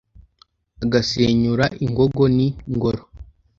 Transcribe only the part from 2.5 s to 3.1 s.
ngoro